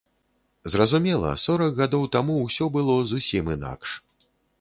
Зразумела, 0.75 1.33
сорак 1.43 1.75
гадоў 1.79 2.07
таму 2.15 2.37
ўсё 2.47 2.65
было 2.79 2.95
зусім 3.13 3.53
інакш. 3.57 3.93